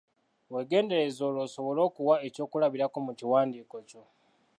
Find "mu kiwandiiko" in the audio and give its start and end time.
3.05-3.77